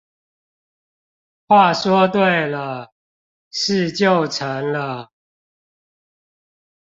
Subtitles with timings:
[1.47, 2.91] 話說對了，
[3.51, 5.11] 事就成了